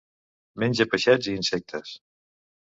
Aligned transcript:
Menja 0.63 0.87
peixets 0.95 1.31
i 1.33 1.37
insectes. 1.43 1.95